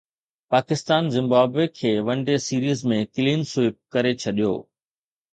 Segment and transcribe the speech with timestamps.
[0.51, 4.53] Pakistan Zimbabwe کي one day series ۾ clean sweep ڪري ڇڏيو